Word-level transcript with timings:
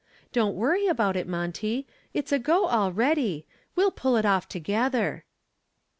Don't 0.33 0.55
worry 0.55 0.87
about 0.87 1.15
it, 1.15 1.27
Monty. 1.27 1.85
It's 2.11 2.31
a 2.31 2.39
go 2.39 2.67
already. 2.67 3.45
We'll 3.75 3.91
pull 3.91 4.17
it 4.17 4.25
off 4.25 4.47
together." 4.49 5.25